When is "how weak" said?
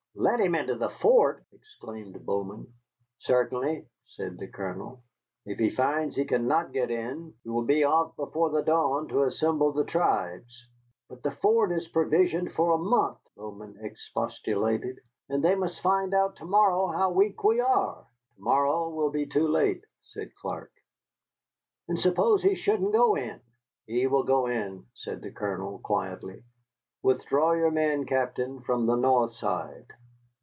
16.87-17.41